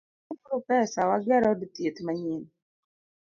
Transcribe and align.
Wasol 0.27 0.39
uru 0.45 0.57
pesa 0.67 0.99
wager 1.09 1.43
od 1.51 1.59
thieth 1.73 1.99
manyien. 2.05 2.43